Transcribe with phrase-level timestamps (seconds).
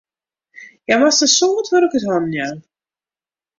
[0.85, 2.59] Hja moast in soad wurk út hannen jaan.